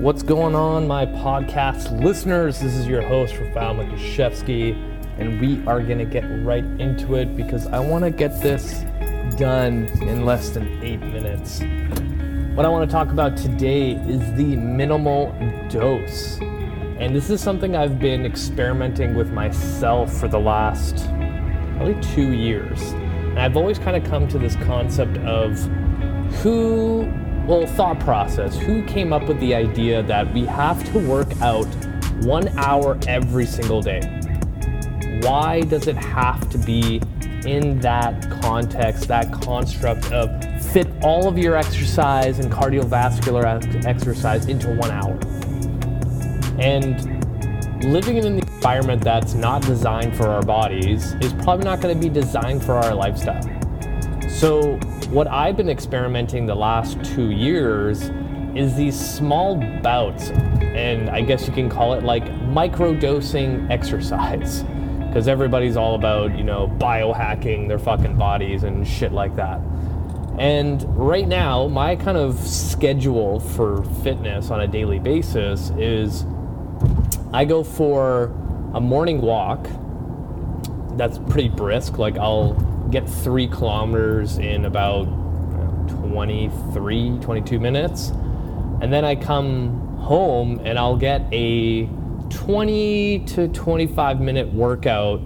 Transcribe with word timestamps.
What's 0.00 0.22
going 0.22 0.54
on, 0.54 0.88
my 0.88 1.04
podcast 1.04 2.02
listeners? 2.02 2.58
This 2.58 2.74
is 2.74 2.86
your 2.86 3.02
host, 3.02 3.36
Rafael 3.36 3.74
Matuszewski, 3.74 4.72
and 5.18 5.38
we 5.38 5.62
are 5.66 5.82
going 5.82 5.98
to 5.98 6.06
get 6.06 6.22
right 6.42 6.64
into 6.80 7.16
it 7.16 7.36
because 7.36 7.66
I 7.66 7.80
want 7.80 8.04
to 8.04 8.10
get 8.10 8.40
this 8.40 8.80
done 9.36 9.88
in 10.00 10.24
less 10.24 10.48
than 10.48 10.82
eight 10.82 11.00
minutes. 11.00 11.60
What 12.56 12.64
I 12.64 12.70
want 12.70 12.88
to 12.88 12.90
talk 12.90 13.10
about 13.10 13.36
today 13.36 13.90
is 13.90 14.20
the 14.38 14.56
minimal 14.56 15.36
dose. 15.68 16.38
And 16.98 17.14
this 17.14 17.28
is 17.28 17.42
something 17.42 17.76
I've 17.76 17.98
been 17.98 18.24
experimenting 18.24 19.14
with 19.14 19.30
myself 19.32 20.10
for 20.14 20.28
the 20.28 20.40
last 20.40 20.96
probably 21.76 22.00
two 22.00 22.32
years. 22.32 22.80
And 22.92 23.38
I've 23.38 23.54
always 23.58 23.78
kind 23.78 24.02
of 24.02 24.10
come 24.10 24.26
to 24.28 24.38
this 24.38 24.56
concept 24.56 25.18
of 25.18 25.58
who 26.36 27.02
well, 27.50 27.66
thought 27.66 27.98
process. 27.98 28.56
Who 28.56 28.84
came 28.84 29.12
up 29.12 29.26
with 29.26 29.40
the 29.40 29.56
idea 29.56 30.04
that 30.04 30.32
we 30.32 30.44
have 30.46 30.80
to 30.92 31.00
work 31.00 31.28
out 31.40 31.66
one 32.22 32.46
hour 32.56 32.96
every 33.08 33.44
single 33.44 33.82
day? 33.82 34.00
Why 35.22 35.62
does 35.62 35.88
it 35.88 35.96
have 35.96 36.48
to 36.50 36.58
be 36.58 37.02
in 37.44 37.80
that 37.80 38.30
context, 38.40 39.08
that 39.08 39.32
construct 39.32 40.12
of 40.12 40.64
fit 40.66 40.86
all 41.02 41.26
of 41.26 41.38
your 41.38 41.56
exercise 41.56 42.38
and 42.38 42.52
cardiovascular 42.52 43.84
exercise 43.84 44.46
into 44.46 44.68
one 44.68 44.92
hour? 44.92 45.18
And 46.60 47.02
living 47.92 48.18
in 48.18 48.26
an 48.26 48.38
environment 48.38 49.02
that's 49.02 49.34
not 49.34 49.62
designed 49.62 50.16
for 50.16 50.28
our 50.28 50.42
bodies 50.42 51.14
is 51.14 51.32
probably 51.32 51.64
not 51.64 51.80
going 51.80 52.00
to 52.00 52.00
be 52.00 52.12
designed 52.12 52.62
for 52.62 52.74
our 52.74 52.94
lifestyle. 52.94 53.59
So, 54.40 54.76
what 55.10 55.28
I've 55.28 55.58
been 55.58 55.68
experimenting 55.68 56.46
the 56.46 56.54
last 56.54 57.04
two 57.04 57.30
years 57.30 58.10
is 58.54 58.74
these 58.74 58.98
small 58.98 59.56
bouts, 59.82 60.30
and 60.30 61.10
I 61.10 61.20
guess 61.20 61.46
you 61.46 61.52
can 61.52 61.68
call 61.68 61.92
it 61.92 62.04
like 62.04 62.24
micro 62.44 62.94
dosing 62.94 63.70
exercise. 63.70 64.62
Because 65.06 65.28
everybody's 65.28 65.76
all 65.76 65.94
about, 65.94 66.38
you 66.38 66.42
know, 66.42 66.74
biohacking 66.78 67.68
their 67.68 67.78
fucking 67.78 68.16
bodies 68.16 68.62
and 68.62 68.88
shit 68.88 69.12
like 69.12 69.36
that. 69.36 69.60
And 70.38 70.84
right 70.96 71.28
now, 71.28 71.68
my 71.68 71.94
kind 71.94 72.16
of 72.16 72.38
schedule 72.38 73.40
for 73.40 73.84
fitness 74.02 74.50
on 74.50 74.62
a 74.62 74.66
daily 74.66 75.00
basis 75.00 75.68
is 75.76 76.24
I 77.34 77.44
go 77.44 77.62
for 77.62 78.34
a 78.72 78.80
morning 78.80 79.20
walk 79.20 79.68
that's 80.96 81.18
pretty 81.18 81.50
brisk. 81.50 81.98
Like, 81.98 82.16
I'll 82.16 82.54
get 82.90 83.08
three 83.08 83.46
kilometers 83.46 84.38
in 84.38 84.64
about 84.64 85.04
23, 85.88 87.18
22 87.20 87.60
minutes. 87.60 88.10
And 88.80 88.92
then 88.92 89.04
I 89.04 89.14
come 89.14 89.96
home 89.98 90.60
and 90.64 90.78
I'll 90.78 90.96
get 90.96 91.22
a 91.32 91.86
20 92.30 93.24
to 93.26 93.48
25 93.48 94.20
minute 94.20 94.52
workout 94.52 95.18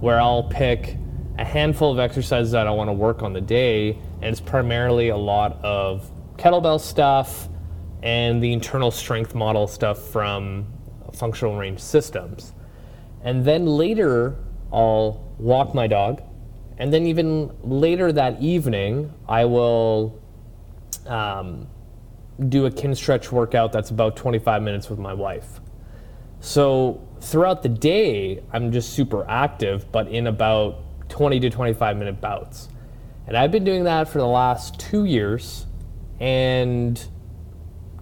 where 0.00 0.20
I'll 0.20 0.44
pick 0.44 0.96
a 1.38 1.44
handful 1.44 1.92
of 1.92 1.98
exercises 1.98 2.52
that 2.52 2.66
I 2.66 2.70
want 2.70 2.88
to 2.88 2.92
work 2.92 3.22
on 3.22 3.32
the 3.32 3.40
day. 3.40 3.98
And 4.22 4.24
it's 4.24 4.40
primarily 4.40 5.08
a 5.08 5.16
lot 5.16 5.62
of 5.64 6.10
kettlebell 6.36 6.80
stuff 6.80 7.48
and 8.02 8.42
the 8.42 8.52
internal 8.52 8.90
strength 8.90 9.34
model 9.34 9.66
stuff 9.66 9.98
from 9.98 10.66
functional 11.12 11.56
range 11.56 11.80
systems. 11.80 12.54
And 13.22 13.44
then 13.44 13.66
later, 13.66 14.36
I'll 14.72 15.34
walk 15.38 15.74
my 15.74 15.86
dog 15.86 16.22
and 16.80 16.90
then 16.90 17.06
even 17.06 17.52
later 17.62 18.10
that 18.10 18.40
evening, 18.40 19.12
I 19.28 19.44
will 19.44 20.18
um, 21.06 21.68
do 22.48 22.64
a 22.64 22.70
kin 22.70 22.94
stretch 22.94 23.30
workout 23.30 23.70
that's 23.70 23.90
about 23.90 24.16
25 24.16 24.62
minutes 24.62 24.88
with 24.88 24.98
my 24.98 25.12
wife. 25.12 25.60
So 26.40 27.06
throughout 27.20 27.62
the 27.62 27.68
day, 27.68 28.42
I'm 28.50 28.72
just 28.72 28.94
super 28.94 29.28
active, 29.28 29.92
but 29.92 30.08
in 30.08 30.26
about 30.26 31.08
20 31.10 31.38
to 31.40 31.50
25 31.50 31.98
minute 31.98 32.18
bouts. 32.18 32.70
And 33.26 33.36
I've 33.36 33.52
been 33.52 33.64
doing 33.64 33.84
that 33.84 34.08
for 34.08 34.16
the 34.16 34.26
last 34.26 34.80
two 34.80 35.04
years 35.04 35.66
and 36.18 37.06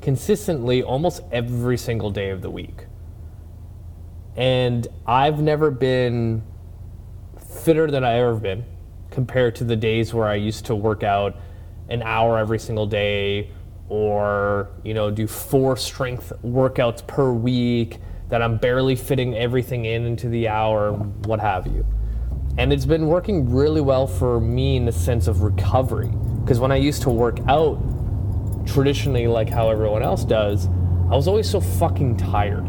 consistently 0.00 0.84
almost 0.84 1.22
every 1.32 1.78
single 1.78 2.12
day 2.12 2.30
of 2.30 2.42
the 2.42 2.50
week. 2.50 2.86
And 4.36 4.86
I've 5.04 5.42
never 5.42 5.72
been 5.72 6.44
fitter 7.48 7.90
than 7.90 8.04
I've 8.04 8.20
ever 8.20 8.34
been 8.34 8.64
compared 9.10 9.54
to 9.56 9.64
the 9.64 9.76
days 9.76 10.12
where 10.12 10.28
I 10.28 10.34
used 10.34 10.66
to 10.66 10.74
work 10.74 11.02
out 11.02 11.36
an 11.88 12.02
hour 12.02 12.38
every 12.38 12.58
single 12.58 12.86
day 12.86 13.50
or 13.88 14.68
you 14.84 14.92
know 14.92 15.10
do 15.10 15.26
four 15.26 15.76
strength 15.76 16.32
workouts 16.44 17.06
per 17.06 17.32
week 17.32 17.98
that 18.28 18.42
I'm 18.42 18.58
barely 18.58 18.94
fitting 18.94 19.34
everything 19.34 19.86
in 19.86 20.04
into 20.04 20.28
the 20.28 20.48
hour 20.48 20.92
what 20.92 21.40
have 21.40 21.66
you. 21.66 21.86
And 22.58 22.72
it's 22.72 22.84
been 22.84 23.06
working 23.06 23.50
really 23.50 23.80
well 23.80 24.06
for 24.06 24.40
me 24.40 24.76
in 24.76 24.84
the 24.84 24.92
sense 24.92 25.28
of 25.28 25.42
recovery 25.42 26.10
because 26.42 26.58
when 26.58 26.72
I 26.72 26.76
used 26.76 27.02
to 27.02 27.10
work 27.10 27.38
out 27.48 27.78
traditionally 28.66 29.26
like 29.26 29.48
how 29.48 29.70
everyone 29.70 30.02
else 30.02 30.24
does, 30.24 30.66
I 31.10 31.16
was 31.16 31.26
always 31.28 31.48
so 31.48 31.60
fucking 31.60 32.18
tired. 32.18 32.68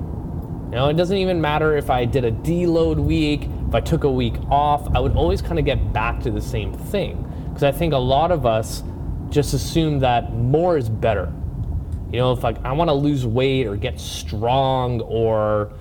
Know, 0.69 0.87
it 0.87 0.93
doesn't 0.93 1.17
even 1.17 1.41
matter 1.41 1.75
if 1.75 1.89
I 1.89 2.05
did 2.05 2.23
a 2.23 2.31
deload 2.31 2.97
week, 2.97 3.49
if 3.69 3.75
I 3.75 3.81
took 3.81 4.03
a 4.03 4.11
week 4.11 4.33
off, 4.49 4.87
I 4.95 4.99
would 4.99 5.15
always 5.15 5.43
kind 5.43 5.59
of 5.59 5.65
get 5.65 5.93
back 5.93 6.19
to 6.21 6.31
the 6.31 6.41
same 6.41 6.73
thing. 6.73 7.23
Because 7.47 7.61
I 7.61 7.71
think 7.71 7.93
a 7.93 7.97
lot 7.97 8.31
of 8.31 8.47
us 8.47 8.81
just 9.29 9.53
assume 9.53 9.99
that 9.99 10.33
more 10.33 10.75
is 10.75 10.89
better. 10.89 11.31
You 12.11 12.17
know, 12.17 12.31
if 12.31 12.43
like 12.43 12.57
I 12.65 12.71
want 12.71 12.89
to 12.89 12.95
lose 12.95 13.27
weight 13.27 13.67
or 13.67 13.75
get 13.75 13.99
strong 13.99 15.01
or, 15.01 15.71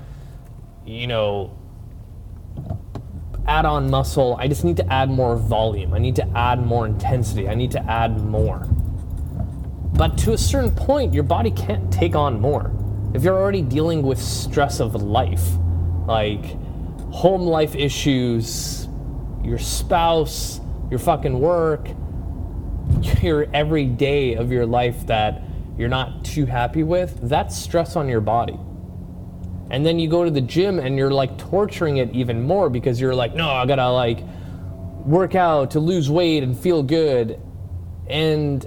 you 0.84 1.06
know, 1.06 1.56
add 3.47 3.65
on 3.65 3.91
muscle, 3.91 4.37
I 4.38 4.49
just 4.49 4.65
need 4.65 4.76
to 4.76 4.93
add 4.93 5.09
more 5.09 5.37
volume. 5.37 5.94
I 5.94 5.99
need 5.99 6.16
to 6.16 6.28
add 6.37 6.62
more 6.62 6.84
intensity. 6.84 7.49
I 7.49 7.55
need 7.55 7.70
to 7.70 7.91
add 7.91 8.20
more. 8.22 8.69
But 9.94 10.19
to 10.19 10.34
a 10.34 10.38
certain 10.38 10.72
point, 10.72 11.15
your 11.15 11.22
body 11.22 11.50
can't 11.50 11.91
take 11.91 12.15
on 12.15 12.38
more. 12.38 12.70
If 13.15 13.22
you're 13.22 13.41
already 13.41 13.62
dealing 13.62 14.03
with 14.03 14.20
stress 14.20 14.78
of 14.78 14.94
life, 14.94 15.49
like 16.06 16.55
home 17.10 17.42
life 17.42 17.74
issues, 17.74 18.88
your 19.42 19.58
spouse, 19.58 20.60
your 20.91 20.98
fucking 20.98 21.38
work, 21.38 21.88
your 23.22 23.46
every 23.52 23.86
day 23.86 24.34
of 24.34 24.52
your 24.52 24.66
life 24.66 25.06
that 25.06 25.42
you're 25.76 25.88
not 25.88 26.24
too 26.24 26.46
happy 26.46 26.82
with, 26.82 27.19
that's 27.22 27.56
stress 27.56 27.96
on 27.96 28.08
your 28.08 28.20
body. 28.20 28.58
And 29.70 29.84
then 29.84 29.98
you 29.98 30.08
go 30.08 30.24
to 30.24 30.30
the 30.30 30.41
gym 30.41 30.78
and 30.78 30.96
you're 30.96 31.10
like 31.10 31.36
torturing 31.38 31.98
it 31.98 32.10
even 32.12 32.42
more 32.42 32.70
because 32.70 33.00
you're 33.00 33.14
like, 33.14 33.34
no, 33.34 33.48
I 33.50 33.66
gotta 33.66 33.88
like 33.90 34.20
work 35.04 35.34
out 35.34 35.72
to 35.72 35.80
lose 35.80 36.10
weight 36.10 36.42
and 36.42 36.58
feel 36.58 36.82
good. 36.82 37.40
And 38.08 38.66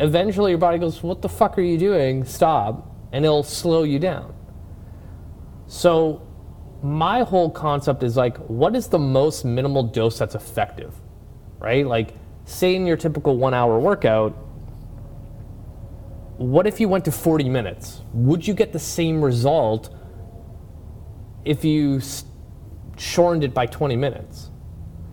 eventually 0.00 0.50
your 0.50 0.58
body 0.58 0.78
goes, 0.78 1.02
what 1.02 1.22
the 1.22 1.28
fuck 1.28 1.56
are 1.58 1.62
you 1.62 1.78
doing? 1.78 2.24
Stop. 2.24 2.92
And 3.12 3.24
it'll 3.24 3.44
slow 3.44 3.84
you 3.84 3.98
down. 3.98 4.34
So 5.68 6.25
my 6.82 7.22
whole 7.22 7.50
concept 7.50 8.02
is 8.02 8.16
like, 8.16 8.36
what 8.48 8.76
is 8.76 8.88
the 8.88 8.98
most 8.98 9.44
minimal 9.44 9.82
dose 9.82 10.18
that's 10.18 10.34
effective, 10.34 10.94
right? 11.58 11.86
Like, 11.86 12.14
say 12.44 12.74
in 12.74 12.86
your 12.86 12.96
typical 12.96 13.36
one 13.36 13.54
hour 13.54 13.78
workout, 13.78 14.32
what 16.38 16.66
if 16.66 16.80
you 16.80 16.88
went 16.88 17.04
to 17.06 17.12
40 17.12 17.48
minutes? 17.48 18.02
Would 18.12 18.46
you 18.46 18.54
get 18.54 18.72
the 18.72 18.78
same 18.78 19.22
result 19.22 19.94
if 21.44 21.64
you 21.64 22.00
shortened 22.98 23.44
it 23.44 23.54
by 23.54 23.66
20 23.66 23.96
minutes? 23.96 24.50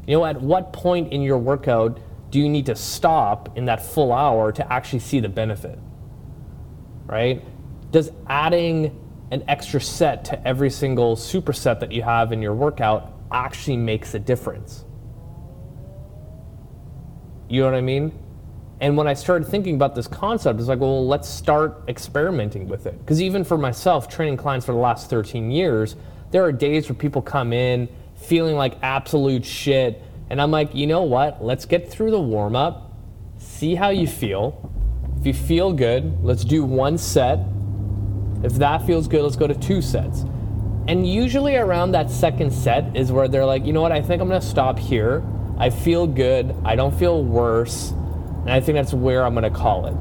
You 0.06 0.18
know, 0.18 0.26
at 0.26 0.42
what 0.42 0.74
point 0.74 1.14
in 1.14 1.22
your 1.22 1.38
workout 1.38 2.00
do 2.30 2.40
you 2.40 2.50
need 2.50 2.66
to 2.66 2.76
stop 2.76 3.58
in 3.58 3.66
that 3.66 3.86
full 3.86 4.12
hour 4.12 4.52
to 4.52 4.74
actually 4.74 5.00
see 5.00 5.20
the 5.22 5.30
benefit? 5.30 5.80
Right? 7.06 7.44
Does 7.92 8.12
adding 8.28 9.00
an 9.34 9.44
extra 9.48 9.82
set 9.82 10.24
to 10.26 10.48
every 10.48 10.70
single 10.70 11.16
superset 11.16 11.80
that 11.80 11.92
you 11.92 12.04
have 12.04 12.32
in 12.32 12.40
your 12.40 12.54
workout 12.54 13.12
actually 13.32 13.76
makes 13.76 14.14
a 14.14 14.20
difference. 14.20 14.86
You 17.50 17.62
know 17.62 17.72
what 17.72 17.76
I 17.76 17.82
mean? 17.82 18.18
And 18.80 18.96
when 18.96 19.08
I 19.08 19.16
started 19.16 19.48
thinking 19.48 19.74
about 19.74 19.96
this 19.96 20.08
concept, 20.08 20.60
it's 20.60 20.70
like, 20.70 20.80
well, 20.80 21.08
let's 21.08 21.28
start 21.28 21.82
experimenting 21.88 22.68
with 22.68 22.86
it. 22.86 23.00
Because 23.00 23.24
even 23.24 23.44
for 23.44 23.58
myself, 23.58 24.08
training 24.08 24.38
clients 24.38 24.68
for 24.68 24.72
the 24.72 24.78
last 24.78 25.10
13 25.10 25.50
years, 25.50 25.96
there 26.30 26.44
are 26.44 26.52
days 26.52 26.88
where 26.88 26.96
people 26.96 27.22
come 27.24 27.54
in 27.54 27.90
feeling 28.16 28.56
like 28.56 28.76
absolute 28.84 29.44
shit. 29.44 30.00
And 30.30 30.40
I'm 30.40 30.52
like, 30.52 30.76
you 30.76 30.86
know 30.86 31.02
what? 31.02 31.44
Let's 31.44 31.66
get 31.66 31.90
through 31.90 32.12
the 32.12 32.22
warm 32.22 32.56
up, 32.56 32.94
see 33.40 33.74
how 33.74 33.90
you 33.90 34.06
feel. 34.06 34.72
If 35.20 35.26
you 35.26 35.34
feel 35.34 35.74
good, 35.74 36.24
let's 36.24 36.46
do 36.46 36.64
one 36.64 37.00
set 37.00 37.40
if 38.44 38.54
that 38.56 38.86
feels 38.86 39.08
good, 39.08 39.24
let's 39.24 39.36
go 39.36 39.48
to 39.48 39.56
two 39.56 39.82
sets. 39.82 40.26
And 40.88 41.08
usually 41.08 41.56
around 41.56 41.94
that 41.94 42.12
second 42.12 42.52
set 42.52 42.96
is 42.96 43.12
where 43.12 43.30
they're 43.30 43.46
like, 43.46 43.66
you 43.66 43.72
know 43.72 43.82
what, 43.82 43.94
I 43.94 44.02
think 44.02 44.22
I'm 44.22 44.28
gonna 44.28 44.42
stop 44.42 44.78
here. 44.78 45.24
I 45.58 45.70
feel 45.70 46.06
good, 46.06 46.54
I 46.66 46.76
don't 46.76 46.94
feel 46.94 47.24
worse, 47.24 47.92
and 47.92 48.52
I 48.52 48.60
think 48.60 48.76
that's 48.76 48.94
where 48.94 49.24
I'm 49.24 49.34
gonna 49.34 49.50
call 49.50 49.86
it. 49.86 49.94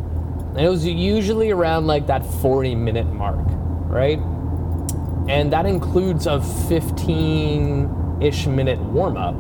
And 0.56 0.60
it 0.60 0.68
was 0.68 0.84
usually 0.84 1.50
around 1.50 1.86
like 1.86 2.08
that 2.08 2.26
40 2.26 2.74
minute 2.74 3.06
mark, 3.06 3.46
right? 3.88 4.18
And 5.28 5.52
that 5.52 5.66
includes 5.66 6.26
a 6.26 6.42
15 6.68 8.18
ish 8.20 8.46
minute 8.46 8.80
warm 8.80 9.16
up. 9.16 9.36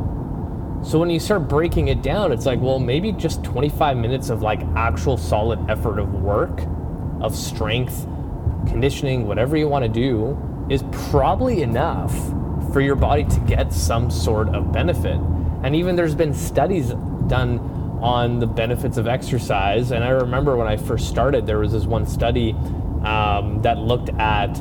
So 0.86 0.98
when 0.98 1.10
you 1.10 1.20
start 1.20 1.48
breaking 1.48 1.88
it 1.88 2.02
down, 2.02 2.32
it's 2.32 2.46
like, 2.46 2.60
well, 2.60 2.78
maybe 2.78 3.12
just 3.12 3.42
25 3.42 3.96
minutes 3.96 4.30
of 4.30 4.42
like 4.42 4.60
actual 4.76 5.16
solid 5.16 5.58
effort 5.68 5.98
of 5.98 6.14
work, 6.14 6.60
of 7.20 7.36
strength, 7.36 8.06
conditioning, 8.66 9.26
whatever 9.26 9.56
you 9.56 9.68
want 9.68 9.84
to 9.84 9.88
do, 9.88 10.38
is 10.70 10.82
probably 11.10 11.62
enough 11.62 12.12
for 12.72 12.80
your 12.80 12.96
body 12.96 13.24
to 13.24 13.40
get 13.40 13.72
some 13.72 14.10
sort 14.10 14.48
of 14.48 14.72
benefit. 14.72 15.18
And 15.62 15.76
even 15.76 15.96
there's 15.96 16.14
been 16.14 16.34
studies 16.34 16.92
done 17.26 17.58
on 18.02 18.40
the 18.40 18.46
benefits 18.46 18.96
of 18.96 19.06
exercise. 19.06 19.92
And 19.92 20.02
I 20.02 20.08
remember 20.08 20.56
when 20.56 20.66
I 20.66 20.76
first 20.76 21.08
started, 21.08 21.46
there 21.46 21.58
was 21.58 21.72
this 21.72 21.84
one 21.84 22.06
study 22.06 22.52
um, 23.04 23.60
that 23.62 23.78
looked 23.78 24.10
at 24.10 24.54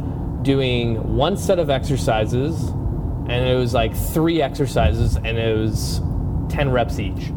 doing 0.44 1.16
one 1.16 1.38
set 1.38 1.60
of 1.60 1.70
exercises, 1.70 2.70
and 2.70 3.32
it 3.32 3.56
was 3.56 3.74
like 3.74 3.96
three 3.96 4.42
exercises, 4.42 5.16
and 5.16 5.38
it 5.38 5.58
was 5.58 6.02
10 6.50 6.72
reps 6.72 7.00
each. 7.00 7.32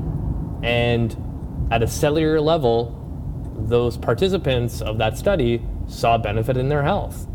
And 0.63 1.17
at 1.71 1.83
a 1.83 1.87
cellular 1.87 2.41
level, 2.41 3.01
those 3.57 3.97
participants 3.97 4.81
of 4.81 4.99
that 4.99 5.17
study 5.17 5.63
saw 5.89 6.19
benefit 6.19 6.57
in 6.57 6.69
their 6.69 6.83
health. 6.83 7.27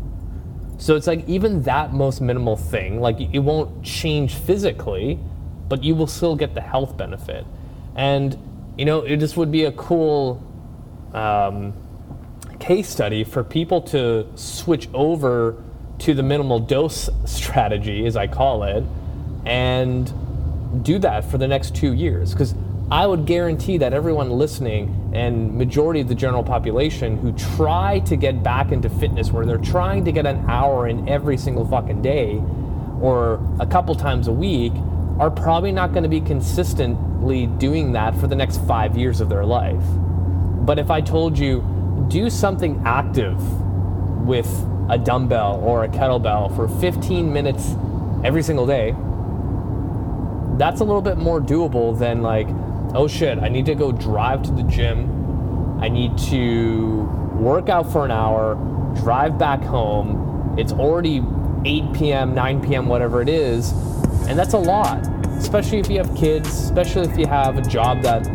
So 0.78 0.96
it's 0.96 1.06
like 1.06 1.28
even 1.28 1.62
that 1.64 1.92
most 1.92 2.20
minimal 2.20 2.56
thing, 2.56 3.00
like 3.00 3.20
it 3.20 3.38
won't 3.40 3.84
change 3.84 4.34
physically, 4.34 5.18
but 5.68 5.84
you 5.84 5.94
will 5.94 6.06
still 6.06 6.36
get 6.36 6.54
the 6.54 6.60
health 6.60 6.96
benefit. 6.96 7.44
And 7.94 8.36
you 8.78 8.86
know, 8.86 9.02
it 9.02 9.18
just 9.18 9.36
would 9.36 9.52
be 9.52 9.64
a 9.64 9.72
cool 9.72 10.42
um, 11.12 11.74
case 12.58 12.88
study 12.88 13.24
for 13.24 13.44
people 13.44 13.82
to 13.82 14.26
switch 14.36 14.88
over 14.94 15.62
to 15.98 16.14
the 16.14 16.22
minimal 16.22 16.58
dose 16.58 17.10
strategy, 17.26 18.06
as 18.06 18.16
I 18.16 18.26
call 18.26 18.62
it, 18.64 18.84
and 19.44 20.10
do 20.82 20.98
that 21.00 21.24
for 21.24 21.36
the 21.36 21.48
next 21.48 21.74
two 21.74 21.92
years. 21.92 22.32
Because 22.32 22.54
I 22.92 23.06
would 23.06 23.24
guarantee 23.24 23.78
that 23.78 23.92
everyone 23.92 24.30
listening 24.30 25.12
and 25.14 25.54
majority 25.54 26.00
of 26.00 26.08
the 26.08 26.14
general 26.16 26.42
population 26.42 27.18
who 27.18 27.30
try 27.56 28.00
to 28.00 28.16
get 28.16 28.42
back 28.42 28.72
into 28.72 28.90
fitness 28.90 29.30
where 29.30 29.46
they're 29.46 29.58
trying 29.58 30.04
to 30.06 30.12
get 30.12 30.26
an 30.26 30.44
hour 30.50 30.88
in 30.88 31.08
every 31.08 31.36
single 31.36 31.64
fucking 31.64 32.02
day 32.02 32.42
or 33.00 33.40
a 33.60 33.66
couple 33.66 33.94
times 33.94 34.26
a 34.26 34.32
week 34.32 34.72
are 35.20 35.30
probably 35.30 35.70
not 35.70 35.92
going 35.92 36.02
to 36.02 36.08
be 36.08 36.20
consistently 36.20 37.46
doing 37.46 37.92
that 37.92 38.16
for 38.16 38.26
the 38.26 38.34
next 38.34 38.60
5 38.66 38.96
years 38.96 39.20
of 39.20 39.28
their 39.28 39.44
life. 39.44 39.84
But 40.66 40.80
if 40.80 40.90
I 40.90 41.00
told 41.00 41.38
you 41.38 41.64
do 42.08 42.28
something 42.28 42.82
active 42.84 43.40
with 44.26 44.48
a 44.88 44.98
dumbbell 44.98 45.60
or 45.62 45.84
a 45.84 45.88
kettlebell 45.88 46.56
for 46.56 46.66
15 46.66 47.32
minutes 47.32 47.76
every 48.24 48.42
single 48.42 48.66
day, 48.66 48.96
that's 50.58 50.80
a 50.80 50.84
little 50.84 51.02
bit 51.02 51.18
more 51.18 51.40
doable 51.40 51.96
than 51.96 52.22
like 52.22 52.48
oh 52.94 53.06
shit, 53.08 53.38
I 53.38 53.48
need 53.48 53.66
to 53.66 53.74
go 53.74 53.92
drive 53.92 54.42
to 54.44 54.52
the 54.52 54.62
gym. 54.64 55.80
I 55.80 55.88
need 55.88 56.16
to 56.18 57.02
work 57.34 57.68
out 57.68 57.90
for 57.90 58.04
an 58.04 58.10
hour, 58.10 58.54
drive 59.02 59.38
back 59.38 59.62
home. 59.62 60.54
It's 60.58 60.72
already 60.72 61.22
8 61.64 61.92
p.m., 61.94 62.34
9 62.34 62.66
p.m., 62.66 62.86
whatever 62.86 63.22
it 63.22 63.28
is. 63.28 63.72
And 64.28 64.38
that's 64.38 64.52
a 64.52 64.58
lot, 64.58 65.06
especially 65.38 65.78
if 65.78 65.88
you 65.88 65.98
have 65.98 66.14
kids, 66.14 66.48
especially 66.48 67.08
if 67.08 67.18
you 67.18 67.26
have 67.26 67.56
a 67.56 67.62
job 67.62 68.02
that 68.02 68.26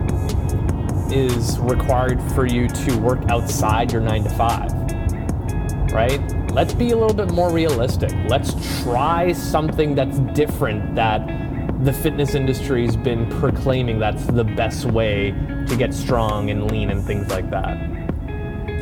is 1.12 1.60
required 1.60 2.22
for 2.34 2.46
you 2.46 2.68
to 2.68 2.98
work 2.98 3.20
outside 3.30 3.92
your 3.92 4.02
9 4.02 4.24
to 4.24 4.30
5. 4.30 5.92
Right? 5.92 6.52
Let's 6.52 6.74
be 6.74 6.92
a 6.92 6.98
little 6.98 7.14
bit 7.14 7.32
more 7.32 7.52
realistic. 7.52 8.12
Let's 8.28 8.54
try 8.84 9.34
something 9.34 9.94
that's 9.94 10.20
different 10.20 10.96
that 10.96 11.45
the 11.86 11.94
fitness 11.94 12.34
industry's 12.34 12.96
been 12.96 13.30
proclaiming 13.40 14.00
that's 14.00 14.26
the 14.26 14.44
best 14.44 14.86
way 14.86 15.32
to 15.68 15.76
get 15.78 15.94
strong 15.94 16.50
and 16.50 16.72
lean 16.72 16.90
and 16.90 17.04
things 17.06 17.30
like 17.30 17.48
that. 17.52 17.78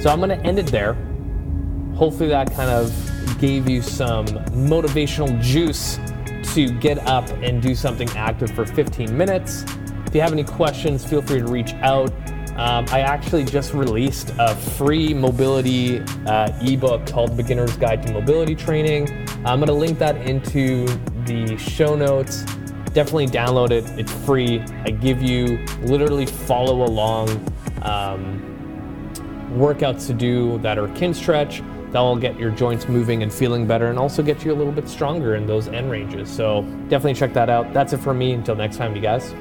So 0.01 0.09
I'm 0.09 0.19
going 0.19 0.29
to 0.29 0.39
end 0.45 0.57
it 0.57 0.67
there. 0.67 0.93
Hopefully, 1.95 2.29
that 2.29 2.53
kind 2.53 2.69
of 2.69 2.93
gave 3.39 3.67
you 3.67 3.81
some 3.81 4.25
motivational 4.25 5.39
juice 5.41 5.99
to 6.53 6.71
get 6.79 6.97
up 7.05 7.29
and 7.43 7.61
do 7.61 7.75
something 7.75 8.09
active 8.11 8.49
for 8.51 8.65
15 8.65 9.15
minutes. 9.15 9.65
If 10.07 10.15
you 10.15 10.21
have 10.21 10.31
any 10.31 10.45
questions, 10.45 11.03
feel 11.05 11.21
free 11.21 11.39
to 11.39 11.47
reach 11.47 11.73
out. 11.75 12.09
Um, 12.51 12.85
I 12.89 13.01
actually 13.01 13.43
just 13.43 13.73
released 13.73 14.31
a 14.39 14.55
free 14.55 15.13
mobility 15.13 15.99
uh, 16.25 16.57
ebook 16.61 17.05
called 17.05 17.35
Beginner's 17.35 17.75
Guide 17.75 18.01
to 18.07 18.13
Mobility 18.13 18.55
Training. 18.55 19.27
I'm 19.45 19.59
going 19.59 19.67
to 19.67 19.73
link 19.73 19.99
that 19.99 20.15
into 20.17 20.85
the 21.25 21.57
show 21.57 21.95
notes 21.95 22.45
definitely 22.93 23.27
download 23.27 23.71
it. 23.71 23.83
It's 23.99 24.11
free. 24.25 24.59
I 24.85 24.91
give 24.91 25.21
you 25.21 25.57
literally 25.81 26.25
follow 26.25 26.83
along 26.85 27.29
um, 27.81 28.41
workouts 29.53 30.07
to 30.07 30.13
do 30.13 30.57
that 30.59 30.77
are 30.77 30.87
kin 30.89 31.13
stretch. 31.13 31.61
that 31.91 31.99
will 31.99 32.15
get 32.15 32.39
your 32.39 32.49
joints 32.51 32.87
moving 32.87 33.21
and 33.21 33.31
feeling 33.31 33.67
better 33.67 33.87
and 33.87 33.99
also 33.99 34.23
get 34.23 34.43
you 34.43 34.51
a 34.51 34.55
little 34.55 34.73
bit 34.73 34.87
stronger 34.87 35.35
in 35.35 35.45
those 35.45 35.67
end 35.67 35.91
ranges. 35.91 36.29
So 36.29 36.63
definitely 36.89 37.13
check 37.13 37.33
that 37.33 37.49
out. 37.49 37.71
That's 37.71 37.93
it 37.93 37.99
for 37.99 38.13
me. 38.13 38.33
Until 38.33 38.55
next 38.55 38.77
time, 38.77 38.95
you 38.95 39.01
guys. 39.01 39.33